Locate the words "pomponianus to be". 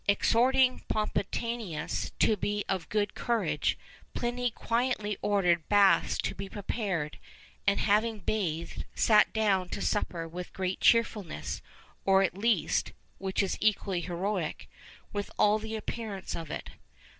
0.89-2.65